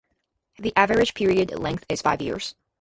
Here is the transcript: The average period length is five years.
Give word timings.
The 0.57 0.73
average 0.75 1.13
period 1.13 1.51
length 1.59 1.85
is 1.87 2.01
five 2.01 2.23
years. 2.23 2.55